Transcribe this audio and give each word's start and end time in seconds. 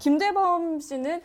김대범 0.00 0.80
씨는 0.80 1.22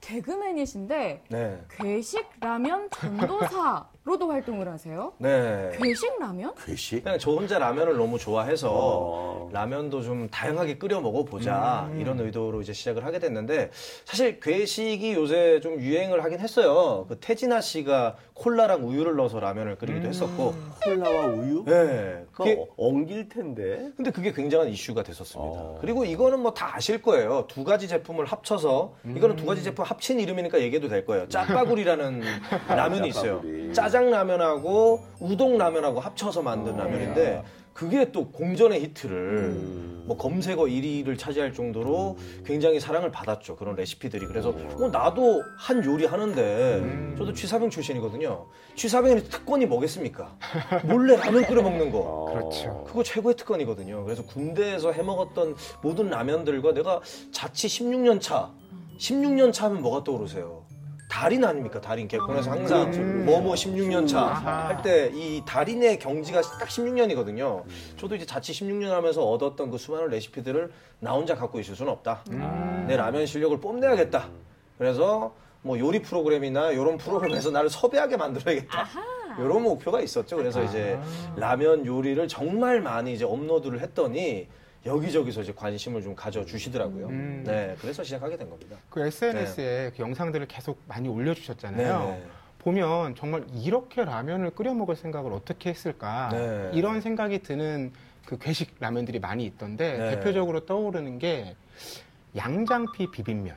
개그맨이신데 0.00 1.24
네. 1.30 1.64
괴식 1.70 2.28
라면 2.40 2.90
전도사 2.90 3.88
로도 4.06 4.30
활동을 4.30 4.68
하세요? 4.68 5.12
네. 5.18 5.72
괴식 5.82 6.16
라면? 6.20 6.54
괴식? 6.64 7.02
그냥 7.02 7.18
저 7.18 7.32
혼자 7.32 7.58
라면을 7.58 7.96
너무 7.96 8.20
좋아해서 8.20 8.70
어. 8.72 9.50
라면도 9.52 10.00
좀 10.02 10.28
다양하게 10.30 10.78
끓여 10.78 11.00
먹어보자 11.00 11.90
이런 11.98 12.20
의도로 12.20 12.62
이제 12.62 12.72
시작을 12.72 13.04
하게 13.04 13.18
됐는데 13.18 13.70
사실 14.04 14.38
괴식이 14.38 15.12
요새 15.14 15.58
좀 15.60 15.80
유행을 15.80 16.22
하긴 16.22 16.38
했어요. 16.38 17.06
그 17.08 17.18
태진아 17.18 17.60
씨가 17.60 18.14
콜라랑 18.34 18.86
우유를 18.86 19.16
넣어서 19.16 19.40
라면을 19.40 19.76
끓이기도 19.76 20.06
했었고. 20.06 20.54
콜라와 20.84 21.26
우유? 21.26 21.64
네. 21.66 22.24
그게 22.30 22.64
엉길 22.76 23.28
텐데. 23.28 23.90
근데 23.96 24.12
그게 24.12 24.32
굉장한 24.32 24.68
이슈가 24.68 25.02
됐었습니다. 25.02 25.40
어. 25.42 25.78
그리고 25.80 26.04
이거는 26.04 26.40
뭐 26.40 26.54
다 26.56 26.76
아실 26.76 27.02
거예요. 27.02 27.46
두 27.48 27.64
가지 27.64 27.86
제품을 27.88 28.24
합쳐서 28.24 28.94
이거는 29.16 29.34
두 29.36 29.44
가지 29.46 29.62
제품 29.64 29.84
합친 29.84 30.20
이름이니까 30.20 30.60
얘기해도 30.60 30.88
될 30.88 31.04
거예요. 31.04 31.28
짜파구리라는 31.28 32.22
라면이 32.68 33.08
있어요. 33.08 33.42
짜파구리. 33.42 33.72
짜장 33.96 34.10
라면하고 34.10 35.00
우동 35.20 35.56
라면하고 35.56 36.00
합쳐서 36.00 36.42
만든 36.42 36.76
라면인데 36.76 37.42
그게 37.72 38.12
또 38.12 38.30
공전의 38.30 38.82
히트를 38.82 39.52
뭐 40.04 40.18
검색어 40.18 40.64
1위를 40.64 41.18
차지할 41.18 41.54
정도로 41.54 42.18
굉장히 42.44 42.78
사랑을 42.78 43.10
받았죠. 43.10 43.56
그런 43.56 43.74
레시피들이. 43.74 44.26
그래서 44.26 44.50
어, 44.50 44.88
나도 44.90 45.42
한 45.56 45.82
요리 45.82 46.04
하는데 46.04 47.14
저도 47.16 47.32
취사병 47.32 47.70
출신이거든요. 47.70 48.46
취사병의 48.74 49.24
특권이 49.24 49.64
뭐겠습니까? 49.64 50.36
몰래 50.84 51.16
라면 51.16 51.46
끓여 51.46 51.62
먹는 51.62 51.90
거. 51.90 52.30
그렇죠. 52.34 52.84
그거 52.86 53.02
최고의 53.02 53.36
특권이거든요. 53.36 54.04
그래서 54.04 54.22
군대에서 54.24 54.92
해먹었던 54.92 55.56
모든 55.82 56.10
라면들과 56.10 56.74
내가 56.74 57.00
자취 57.32 57.66
16년 57.66 58.20
차, 58.20 58.50
16년 58.98 59.54
차 59.54 59.66
하면 59.66 59.80
뭐가 59.80 60.04
떠오르세요? 60.04 60.65
달인 61.16 61.42
아닙니까? 61.46 61.80
달인 61.80 62.06
개콘에서 62.08 62.50
항상 62.50 63.24
뭐뭐 63.24 63.54
16년 63.54 64.06
차 64.06 64.26
할 64.34 64.82
때 64.82 65.10
이 65.14 65.42
달인의 65.46 65.98
경지가 65.98 66.42
딱 66.42 66.68
16년이거든요. 66.68 67.62
저도 67.96 68.16
이제 68.16 68.26
자취 68.26 68.52
16년 68.52 68.88
하면서 68.90 69.22
얻었던 69.24 69.70
그 69.70 69.78
수많은 69.78 70.08
레시피들을 70.08 70.70
나 71.00 71.12
혼자 71.12 71.34
갖고 71.34 71.58
있을 71.58 71.74
수는 71.74 71.90
없다. 71.90 72.22
내 72.86 72.96
라면 72.98 73.24
실력을 73.24 73.58
뽐내야겠다. 73.58 74.28
그래서 74.76 75.32
뭐 75.62 75.78
요리 75.78 76.02
프로그램이나 76.02 76.70
이런 76.72 76.98
프로그램에서 76.98 77.50
나를 77.50 77.70
섭외하게 77.70 78.18
만들어야겠다. 78.18 78.86
이런 79.38 79.62
목표가 79.62 80.02
있었죠. 80.02 80.36
그래서 80.36 80.62
이제 80.62 80.98
라면 81.36 81.86
요리를 81.86 82.28
정말 82.28 82.82
많이 82.82 83.14
이제 83.14 83.24
업로드를 83.24 83.80
했더니 83.80 84.48
여기저기서 84.86 85.42
이제 85.42 85.52
관심을 85.54 86.02
좀 86.02 86.14
가져주시더라고요. 86.14 87.06
음. 87.08 87.42
네, 87.44 87.76
그래서 87.80 88.02
시작하게 88.04 88.36
된 88.36 88.48
겁니다. 88.48 88.76
그 88.88 89.00
SNS에 89.00 89.92
그 89.96 90.02
영상들을 90.02 90.46
계속 90.46 90.80
많이 90.86 91.08
올려주셨잖아요. 91.08 91.98
네, 91.98 92.06
네. 92.06 92.24
보면 92.58 93.14
정말 93.14 93.44
이렇게 93.54 94.04
라면을 94.04 94.50
끓여 94.50 94.74
먹을 94.74 94.96
생각을 94.96 95.32
어떻게 95.32 95.70
했을까 95.70 96.30
네. 96.32 96.70
이런 96.72 97.00
생각이 97.00 97.40
드는 97.40 97.92
그 98.24 98.38
괴식 98.38 98.74
라면들이 98.80 99.20
많이 99.20 99.44
있던데 99.44 99.98
네. 99.98 100.10
대표적으로 100.16 100.66
떠오르는 100.66 101.18
게 101.18 101.54
양장피 102.34 103.10
비빔면, 103.12 103.54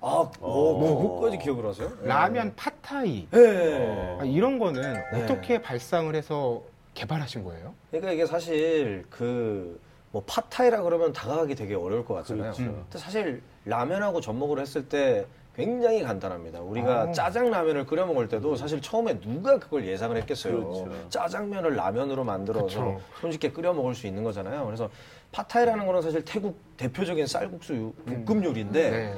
아, 0.00 0.30
뭐, 0.38 0.78
뭐, 0.78 1.02
그거까지 1.02 1.38
기억을 1.38 1.66
하세요? 1.66 1.90
라면 2.02 2.54
팟타이 2.54 3.28
네. 3.30 4.18
아, 4.20 4.24
이런 4.24 4.58
거는 4.58 5.02
네. 5.12 5.22
어떻게 5.22 5.60
발상을 5.60 6.14
해서 6.14 6.62
개발하신 6.94 7.44
거예요? 7.44 7.74
그러니까 7.90 8.12
이게 8.12 8.26
사실 8.26 9.04
그, 9.10 9.80
뭐, 10.12 10.22
팟타이라 10.26 10.82
그러면 10.82 11.12
다가가기 11.12 11.54
되게 11.54 11.74
어려울 11.74 12.04
것 12.04 12.14
같잖아요. 12.14 12.52
그렇죠. 12.52 12.64
근데 12.72 12.98
사실 12.98 13.42
라면하고 13.64 14.20
접목을 14.20 14.58
했을 14.60 14.88
때 14.88 15.24
굉장히 15.54 16.02
간단합니다. 16.02 16.60
우리가 16.60 17.00
아. 17.02 17.12
짜장 17.12 17.50
라면을 17.50 17.84
끓여 17.86 18.06
먹을 18.06 18.28
때도 18.28 18.56
사실 18.56 18.80
처음에 18.80 19.20
누가 19.20 19.58
그걸 19.58 19.86
예상을 19.86 20.16
했겠어요. 20.16 20.64
그렇죠. 20.64 21.08
짜장면을 21.10 21.76
라면으로 21.76 22.24
만들어서 22.24 22.66
그쵸. 22.66 23.00
손쉽게 23.20 23.52
끓여 23.52 23.72
먹을 23.72 23.94
수 23.94 24.06
있는 24.06 24.24
거잖아요. 24.24 24.64
그래서 24.64 24.88
팟타이라는 25.32 25.86
거는 25.86 26.02
사실 26.02 26.24
태국 26.24 26.58
대표적인 26.76 27.26
쌀국수 27.26 27.76
요- 27.76 27.92
볶음 28.24 28.42
요리인데 28.42 28.90
네. 28.90 29.14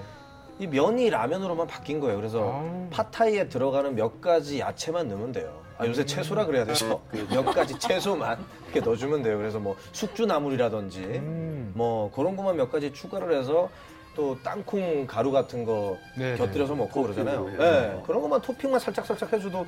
이 0.58 0.66
면이 0.66 1.10
라면으로만 1.10 1.66
바뀐 1.66 2.00
거예요. 2.00 2.16
그래서 2.16 2.50
아. 2.52 2.88
팟타이에 2.90 3.48
들어가는 3.48 3.94
몇 3.94 4.20
가지 4.20 4.58
야채만 4.60 5.08
넣으면 5.08 5.32
돼요. 5.32 5.62
아, 5.82 5.86
요새 5.86 6.04
채소라 6.04 6.46
그래야 6.46 6.64
되죠. 6.64 7.02
몇 7.30 7.44
가지 7.44 7.78
채소만 7.78 8.38
이렇게 8.64 8.80
넣어주면 8.80 9.22
돼요. 9.22 9.36
그래서 9.36 9.58
뭐 9.58 9.76
숙주나물이라든지 9.92 11.00
음. 11.00 11.72
뭐 11.74 12.10
그런 12.12 12.36
것만 12.36 12.56
몇 12.56 12.70
가지 12.70 12.92
추가를 12.92 13.36
해서 13.38 13.68
또 14.14 14.38
땅콩 14.42 15.06
가루 15.06 15.32
같은 15.32 15.64
거 15.64 15.96
네, 16.16 16.36
곁들여서 16.36 16.74
먹고 16.74 17.02
그러잖아요. 17.02 17.48
네, 17.48 17.56
해서. 17.56 18.02
그런 18.06 18.20
것만 18.22 18.40
토핑만 18.42 18.78
살짝 18.78 19.06
살짝 19.06 19.32
해줘도 19.32 19.66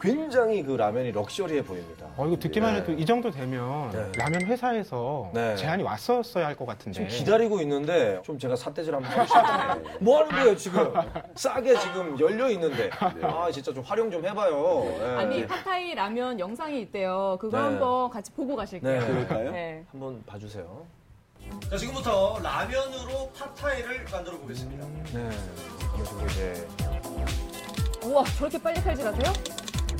굉장히 0.00 0.62
그 0.62 0.72
라면이 0.72 1.12
럭셔리해 1.12 1.62
보입니다. 1.64 2.06
어, 2.16 2.26
이거 2.26 2.36
듣기만 2.38 2.74
네. 2.74 2.80
해도 2.80 2.92
이 2.92 3.04
정도 3.06 3.30
되면 3.30 3.90
네. 3.90 4.10
라면 4.16 4.42
회사에서 4.46 5.30
네. 5.34 5.56
제안이 5.56 5.82
왔었어야 5.82 6.46
할 6.46 6.56
것 6.56 6.66
같은데. 6.66 6.92
지금 6.92 7.08
기다리고 7.08 7.60
있는데 7.60 8.20
좀 8.24 8.38
제가 8.38 8.56
삿대질 8.56 8.94
한번 8.94 9.10
해주시면 9.12 9.84
뭐 10.00 10.18
하는 10.18 10.30
거예요 10.30 10.56
지금 10.56 10.92
싸게 11.36 11.78
지금 11.78 12.18
열려 12.18 12.50
있는데 12.50 12.90
아 13.22 13.48
진짜 13.52 13.72
좀 13.72 13.84
활용 13.84 14.10
좀 14.10 14.24
해봐요 14.26 14.84
예. 15.00 15.06
아니 15.18 15.46
팟타이 15.46 15.94
라면 15.94 16.38
영상이 16.40 16.80
있대요. 16.82 17.36
그거 17.40 17.56
네. 17.56 17.62
한번 17.64 18.10
같이 18.10 18.32
보고 18.32 18.56
가실게요. 18.56 19.00
네. 19.00 19.06
그럴까요? 19.06 19.50
네. 19.52 19.84
한번 19.92 20.22
봐주세요 20.26 20.84
자, 21.70 21.76
지금부터 21.76 22.38
라면으로 22.42 23.30
팟타이를 23.38 24.04
만들어 24.10 24.36
보겠습니다. 24.38 24.86
네 25.14 25.30
이런 25.94 26.04
식으로 26.04 26.26
이제 26.26 26.68
우와 28.04 28.24
저렇게 28.36 28.58
빨리 28.60 28.80
칼질하세요? 28.80 29.32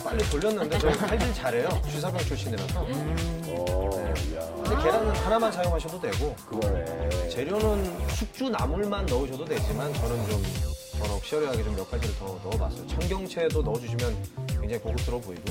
빨리 0.05 0.19
돌렸는데 0.31 0.79
저 0.79 0.91
칼질 0.91 1.35
잘해요 1.35 1.69
주사병 1.91 2.21
출신이라서 2.21 2.81
어, 2.81 3.91
야. 4.37 4.41
근데 4.65 4.83
계란은 4.83 5.11
하나만 5.17 5.53
사용하셔도 5.53 6.01
되고 6.01 6.35
그거네. 6.47 7.29
재료는 7.29 8.09
숙주 8.11 8.49
나물만 8.49 9.07
넣으셔도 9.07 9.45
되지만 9.45 9.93
저는 9.95 10.29
좀 10.31 10.69
더 10.99 11.07
luxury하게 11.07 11.63
좀 11.63 11.77
몇 11.77 11.89
가지를 11.93 12.13
더 12.19 12.27
넣어봤어요 12.43 12.85
청경채도 12.89 13.63
넣어주시면 13.63 14.17
굉장히 14.49 14.79
고급스러워 14.83 15.21
보이고 15.23 15.43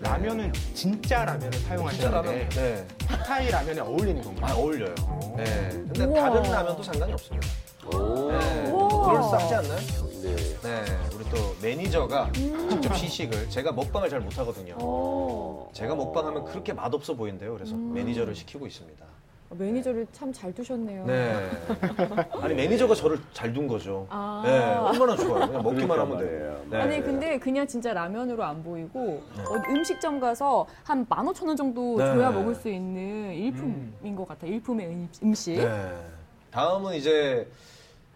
라면은 0.00 0.52
진짜 0.74 1.24
라면을 1.24 1.50
진짜 1.52 1.68
사용하시는데 1.68 2.16
라면 2.16 2.48
네. 2.48 2.86
팟타이 3.06 3.50
라면에 3.52 3.80
어울리는 3.82 4.20
아 4.20 4.24
건가요? 4.24 4.54
어울려요 4.56 4.94
네 5.36 5.44
근데 5.70 6.04
우와. 6.06 6.20
다른 6.30 6.42
라면도 6.50 6.82
상관이 6.82 7.12
없습니다 7.12 7.46
오. 7.86 8.32
네. 8.32 8.70
우와. 8.70 9.06
그럴싸하지 9.12 9.54
않나요? 9.54 10.07
네. 10.22 10.34
네, 10.62 10.84
우리 11.14 11.24
또 11.30 11.54
매니저가 11.62 12.32
직접 12.32 12.96
시식을 12.96 13.48
제가 13.50 13.72
먹방을 13.72 14.08
잘 14.08 14.20
못하거든요. 14.20 14.74
오. 14.82 15.68
제가 15.72 15.94
먹방하면 15.94 16.44
그렇게 16.44 16.72
맛없어 16.72 17.14
보이는데요. 17.14 17.52
그래서 17.54 17.74
매니저를 17.76 18.34
시키고 18.34 18.66
있습니다. 18.66 19.04
매니저를 19.50 20.06
참 20.12 20.30
잘 20.32 20.52
두셨네요. 20.52 21.06
네. 21.06 21.48
아니 22.42 22.54
매니저가 22.54 22.94
저를 22.94 23.18
잘 23.32 23.52
둔 23.52 23.66
거죠. 23.66 24.06
아. 24.10 24.42
네, 24.44 24.50
얼마나 24.58 25.16
좋아요. 25.16 25.46
그냥 25.46 25.62
먹기만 25.62 25.88
그러니까 25.88 26.02
하면 26.02 26.18
돼요. 26.18 26.28
말이에요. 26.28 26.64
네. 26.70 26.76
아니 26.76 27.02
근데 27.02 27.38
그냥 27.38 27.66
진짜 27.66 27.92
라면으로 27.94 28.44
안 28.44 28.62
보이고 28.62 29.22
어디 29.48 29.70
음식점 29.70 30.20
가서 30.20 30.66
한 30.84 31.06
15,000원 31.06 31.56
정도 31.56 31.96
네. 31.96 32.04
줘야 32.04 32.30
먹을 32.30 32.54
수 32.54 32.68
있는 32.68 33.32
일품인 33.34 34.14
것 34.16 34.28
같아요. 34.28 34.52
일품의 34.52 34.86
음- 34.86 35.08
음식. 35.22 35.56
네. 35.56 35.96
다음은 36.50 36.94
이제 36.96 37.48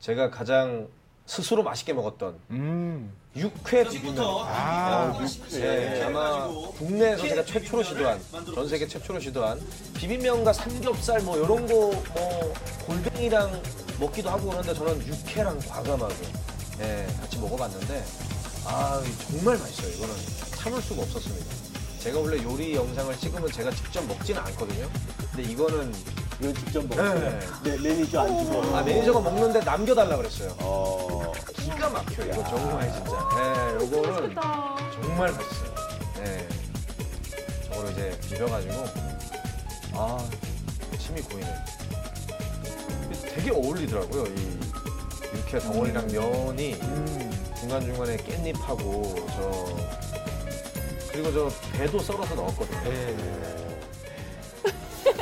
제가 0.00 0.30
가장 0.30 0.86
스스로 1.26 1.62
맛있게 1.62 1.92
먹었던 1.92 2.38
음. 2.50 3.12
육회 3.36 3.84
비빔면. 3.84 3.90
지금부터 3.90 4.44
아, 4.44 5.18
네, 5.50 6.02
아마 6.02 6.48
국내에서 6.48 7.22
제가 7.26 7.44
최초로 7.44 7.82
시도한 7.82 8.20
전 8.54 8.68
세계 8.68 8.86
최초로 8.86 9.20
시도한 9.20 9.60
비빔면과 9.94 10.52
삼겹살 10.52 11.20
뭐 11.22 11.36
이런 11.36 11.66
거 11.66 11.72
뭐 12.14 12.54
골뱅이랑 12.86 13.62
먹기도 14.00 14.28
하고 14.28 14.48
그러는데 14.50 14.74
저는 14.74 15.06
육회랑 15.06 15.58
과감하게 15.60 16.14
예, 16.80 17.06
같이 17.20 17.38
먹어봤는데 17.38 18.04
아 18.66 19.00
정말 19.30 19.56
맛있어요. 19.58 19.92
이거는 19.94 20.14
참을 20.56 20.82
수가 20.82 21.02
없었습니다. 21.02 21.46
제가 22.00 22.18
원래 22.18 22.42
요리 22.42 22.74
영상을 22.74 23.16
찍으면 23.16 23.50
제가 23.50 23.70
직접 23.70 24.04
먹지는 24.06 24.40
않거든요. 24.42 24.90
근데 25.34 25.50
이거는 25.50 25.92
이거 26.42 26.52
직접 26.54 26.84
먹었어요. 26.86 27.20
네. 27.20 27.38
네. 27.62 27.78
매니저 27.78 28.20
안 28.20 28.44
주고. 28.44 28.76
아 28.76 28.82
매니저가 28.82 29.20
먹는데 29.20 29.60
남겨달라 29.60 30.16
그랬어요 30.16 30.54
어. 30.58 31.32
기가 31.54 31.88
막혀요 31.88 32.32
이거 32.32 32.44
정말 32.44 32.92
진짜 32.92 33.12
예, 33.38 33.74
요거는. 33.84 34.34
정말 35.00 35.32
맛있어요. 35.32 35.74
네. 36.24 36.48
저거로 37.68 37.90
이제 37.90 38.18
비벼가지고 38.28 38.84
아 39.94 40.18
침이 40.98 41.20
고이네. 41.22 41.54
되게 43.34 43.50
어울리더라고요. 43.52 44.24
이 44.26 44.58
육회 45.34 45.58
덩어리랑 45.60 46.06
면이 46.08 46.78
중간 47.60 47.80
중간에 47.82 48.16
깻잎하고 48.16 49.26
저 49.36 49.76
그리고 51.12 51.32
저 51.32 51.50
배도 51.72 51.98
썰어서 52.00 52.34
넣었거든요. 52.34 52.80
네. 52.82 53.16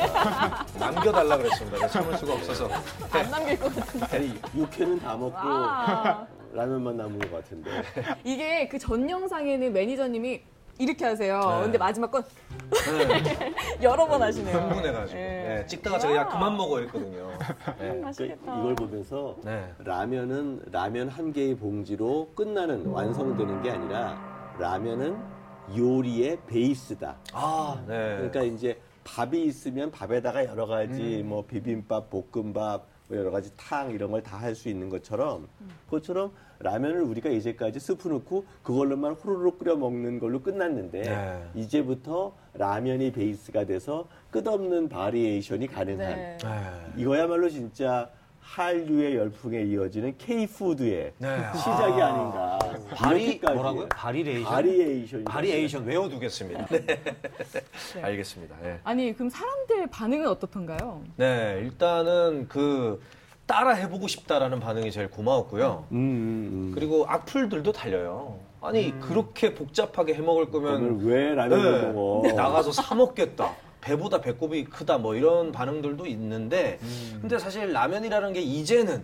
남겨달라 0.78 1.36
그랬습니다. 1.36 1.76
그래서 1.78 2.00
참을 2.00 2.16
수가 2.18 2.34
없어서. 2.34 2.68
안 3.12 3.30
남길 3.30 3.58
것 3.58 3.74
같은데. 3.74 4.06
아니 4.16 4.34
육회는 4.54 5.00
다 5.00 5.16
먹고 5.16 5.36
아, 5.38 6.26
라면만 6.52 6.96
남은 6.96 7.18
것 7.18 7.32
같은데. 7.32 7.70
이게 8.24 8.68
그 8.68 8.78
전 8.78 9.08
영상에는 9.08 9.72
매니저님이 9.72 10.42
이렇게 10.78 11.04
하세요. 11.04 11.38
네. 11.40 11.62
근데 11.64 11.78
마지막 11.78 12.10
건 12.10 12.24
네, 12.70 13.54
여러 13.82 14.06
번 14.06 14.22
하시네요. 14.22 14.56
흥분해가지고. 14.56 15.18
예. 15.20 15.22
네, 15.24 15.66
찍다가 15.66 15.98
제가 15.98 16.16
야 16.16 16.26
그만 16.28 16.56
먹어 16.56 16.78
했거든요. 16.80 17.28
네. 17.38 17.74
그러니까 17.78 18.06
맛있겠다. 18.06 18.58
이걸 18.60 18.74
보면서 18.74 19.36
네. 19.44 19.70
라면은 19.78 20.62
라면 20.72 21.08
한 21.08 21.32
개의 21.34 21.56
봉지로 21.56 22.30
끝나는 22.34 22.86
완성되는 22.86 23.62
게 23.62 23.70
아니라 23.72 24.18
라면은 24.58 25.18
요리의 25.76 26.38
베이스다. 26.46 27.16
아, 27.34 27.76
네. 27.86 28.14
그러니까 28.16 28.42
이제 28.42 28.80
밥이 29.14 29.42
있으면 29.44 29.90
밥에다가 29.90 30.44
여러 30.44 30.66
가지 30.66 31.22
뭐 31.24 31.44
비빔밥, 31.44 32.10
볶음밥, 32.10 32.86
뭐 33.08 33.18
여러 33.18 33.30
가지 33.32 33.50
탕 33.56 33.90
이런 33.90 34.10
걸 34.12 34.22
다 34.22 34.38
할 34.38 34.54
수 34.54 34.68
있는 34.68 34.88
것처럼 34.88 35.48
그것처럼 35.86 36.30
라면을 36.60 37.02
우리가 37.02 37.28
이제까지 37.30 37.80
스프 37.80 38.06
넣고 38.08 38.44
그걸로만 38.62 39.14
호로록 39.14 39.58
끓여 39.58 39.74
먹는 39.74 40.20
걸로 40.20 40.40
끝났는데 40.42 41.02
네. 41.02 41.50
이제부터 41.54 42.36
라면이 42.54 43.10
베이스가 43.12 43.64
돼서 43.64 44.06
끝없는 44.30 44.88
variation이 44.88 45.66
가능한 45.66 46.08
네. 46.16 46.38
네. 46.40 46.48
이거야말로 46.96 47.48
진짜 47.48 48.08
한류의 48.40 49.16
열풍에 49.16 49.62
이어지는 49.62 50.14
K-푸드의 50.18 51.12
네. 51.18 51.38
시작이 51.56 52.02
아닌가. 52.02 52.58
바리 52.94 53.24
이렇게까지 53.24 53.54
뭐라고요? 53.54 53.88
바리레이션? 53.88 54.44
variation. 54.52 55.24
variation 55.24 55.84
외워두겠습니다. 55.84 56.66
네. 56.76 58.02
알겠습니다. 58.02 58.56
네. 58.62 58.80
아니 58.82 59.12
그럼 59.14 59.28
사람들 59.28 59.86
반응은 59.88 60.26
어떻던가요? 60.26 61.02
네, 61.16 61.60
일단은 61.62 62.48
그 62.48 63.00
따라 63.46 63.72
해보고 63.74 64.08
싶다라는 64.08 64.58
반응이 64.60 64.90
제일 64.90 65.08
고마웠고요. 65.10 65.86
음, 65.92 65.96
음, 65.96 66.48
음. 66.52 66.72
그리고 66.74 67.04
악플들도 67.08 67.72
달려요. 67.72 68.38
아니 68.62 68.98
그렇게 69.00 69.54
복잡하게 69.54 70.14
해 70.14 70.20
먹을 70.20 70.50
거면 70.50 70.74
오늘 70.74 71.06
왜 71.06 71.34
라면을 71.34 71.80
네, 71.82 71.92
먹어? 71.92 72.32
나가서 72.32 72.72
사 72.72 72.94
먹겠다. 72.94 73.54
배보다 73.80 74.20
배꼽이 74.20 74.64
크다 74.64 74.98
뭐 74.98 75.14
이런 75.14 75.52
반응들도 75.52 76.06
있는데 76.06 76.78
근데 77.20 77.38
사실 77.38 77.72
라면이라는 77.72 78.32
게 78.32 78.40
이제는 78.40 79.02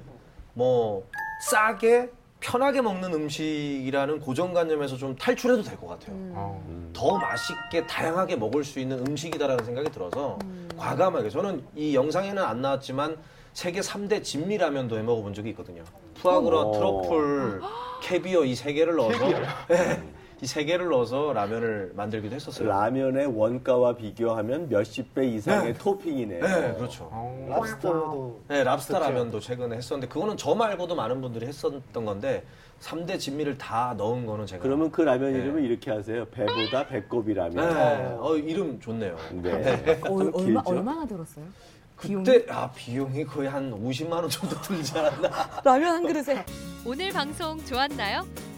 뭐 0.54 1.06
싸게 1.42 2.10
편하게 2.40 2.82
먹는 2.82 3.12
음식이라는 3.14 4.20
고정관념에서 4.20 4.96
좀 4.96 5.16
탈출해도 5.16 5.62
될 5.62 5.76
것 5.78 5.88
같아요. 5.88 6.14
어. 6.34 6.90
더 6.92 7.16
맛있게 7.18 7.86
다양하게 7.86 8.36
먹을 8.36 8.62
수 8.62 8.78
있는 8.78 8.98
음식이다라는 9.06 9.64
생각이 9.64 9.90
들어서 9.90 10.38
과감하게. 10.76 11.30
저는 11.30 11.64
이 11.74 11.94
영상에는 11.94 12.42
안 12.42 12.60
나왔지만 12.60 13.16
세계 13.54 13.80
3대 13.80 14.22
진미 14.22 14.58
라면도 14.58 14.98
해 14.98 15.02
먹어본 15.02 15.32
적이 15.32 15.50
있거든요. 15.50 15.82
푸아그라, 16.14 16.60
오. 16.60 16.72
트러플, 16.72 17.60
캐비어 18.02 18.44
이 18.44 18.54
세 18.54 18.72
개를 18.74 18.96
넣어서. 18.96 19.28
네, 19.68 20.02
이 20.42 20.46
세 20.46 20.64
개를 20.64 20.88
넣어서 20.90 21.32
라면을 21.32 21.92
만들기도 21.94 22.34
했었어요. 22.34 22.68
라면의 22.68 23.26
원가와 23.26 23.96
비교하면 23.96 24.68
몇십 24.68 25.14
배 25.14 25.26
이상의 25.28 25.74
토핑이네. 25.74 26.40
네, 26.40 26.74
그렇죠. 26.76 27.08
어. 27.10 27.46
랍스터도 27.48 28.40
네, 28.48 28.62
랍스터 28.62 28.98
라면도 28.98 29.40
최근에 29.40 29.76
했었는데 29.76 30.12
그거는 30.12 30.36
저 30.36 30.54
말고도 30.54 30.94
많은 30.94 31.22
분들이 31.22 31.46
했었던 31.46 32.04
건데 32.04 32.44
3대 32.80 33.18
진미를 33.18 33.56
다 33.56 33.94
넣은 33.96 34.26
거는 34.26 34.44
제가 34.44 34.62
그러면 34.62 34.90
그 34.90 35.00
라면 35.00 35.32
네. 35.32 35.38
이름을 35.38 35.64
이렇게 35.64 35.90
하세요. 35.90 36.26
배보다 36.26 36.86
배꼽이 36.86 37.28
네, 37.28 37.34
라면. 37.34 38.18
어, 38.20 38.36
이름 38.36 38.78
좋네요. 38.78 39.16
네. 39.42 40.00
어, 40.04 40.18
좀 40.18 40.32
얼마? 40.34 40.62
얼마나 40.66 41.06
들었어요? 41.06 41.46
그때 41.96 42.44
아 42.50 42.70
비용이 42.76 43.24
거의 43.24 43.48
한 43.48 43.72
50만 43.72 44.12
원 44.12 44.28
정도 44.28 44.60
들지 44.60 44.98
않았나? 44.98 45.30
라면 45.64 45.94
한 45.94 46.02
그릇에 46.06 46.44
오늘 46.84 47.10
방송 47.10 47.56
좋았나요? 47.64 48.26